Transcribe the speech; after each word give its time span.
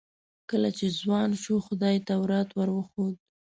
کله 0.49 0.69
چې 0.77 0.85
ځوان 0.99 1.29
شو 1.43 1.55
خدای 1.65 1.95
تورات 2.07 2.49
ور 2.53 2.69
وښود. 2.73 3.15